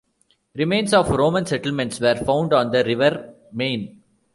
[0.55, 4.01] Remains of Roman settlements were found on the river Main.